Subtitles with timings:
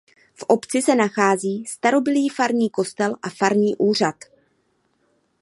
[0.33, 4.15] V obci se nachází starobylý farní kostel a farní úřad.